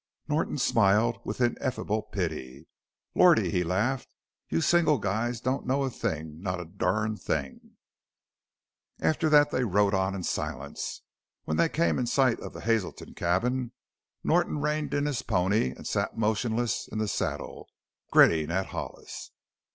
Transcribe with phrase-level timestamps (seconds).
[0.27, 2.65] Norton smiled with ineffable pity.
[3.13, 4.15] "Lordy!" he laughed;
[4.49, 7.73] "you single guys don't know a thing not a durned thing!"
[8.99, 11.03] After that they rode on in silence.
[11.43, 13.73] When they came in sight of the Hazelton cabin
[14.23, 17.69] Norton reined in his pony and sat motionless in the saddle,
[18.09, 19.29] grinning at Hollis.